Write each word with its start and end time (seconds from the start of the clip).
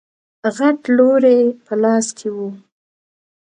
غټ 0.55 0.79
لور 0.95 1.23
يې 1.33 1.39
په 1.65 1.73
لاس 1.81 2.07
کې 2.17 2.29
و. 2.35 2.37